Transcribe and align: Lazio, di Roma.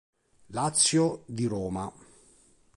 Lazio, 0.47 1.21
di 1.27 1.45
Roma. 1.45 1.93